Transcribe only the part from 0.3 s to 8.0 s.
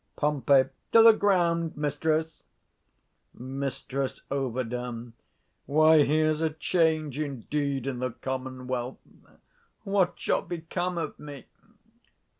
To the ground, mistress. Mrs Ov. Why, here's a change indeed in